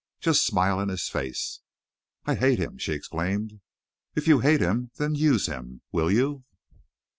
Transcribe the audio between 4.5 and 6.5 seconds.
him, then use him. Will you?"